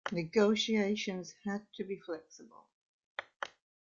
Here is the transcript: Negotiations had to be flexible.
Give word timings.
Negotiations 0.11 1.35
had 1.45 1.61
to 1.73 1.83
be 1.83 1.97
flexible. 1.99 2.65